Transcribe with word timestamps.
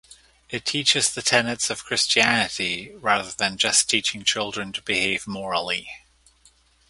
It 0.49 0.65
teaches 0.65 1.13
the 1.13 1.21
tenets 1.21 1.69
of 1.69 1.83
Christianity 1.83 2.91
rather 2.95 3.29
than 3.31 3.55
just 3.59 3.87
teaching 3.87 4.23
children 4.23 4.73
to 4.73 4.81
behave 4.81 5.27
morally. 5.27 5.89